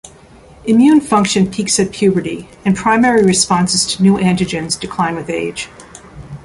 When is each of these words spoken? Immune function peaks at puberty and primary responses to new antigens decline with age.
Immune 0.65 0.99
function 0.99 1.45
peaks 1.51 1.79
at 1.79 1.91
puberty 1.91 2.49
and 2.65 2.75
primary 2.75 3.23
responses 3.23 3.85
to 3.85 4.01
new 4.01 4.17
antigens 4.17 4.79
decline 4.79 5.15
with 5.15 5.29
age. 5.29 5.69